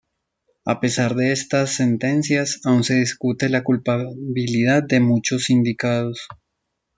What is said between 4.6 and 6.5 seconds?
de muchos sindicados.